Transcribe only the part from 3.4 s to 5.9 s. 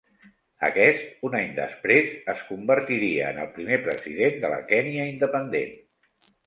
el primer president de la Kenya independent.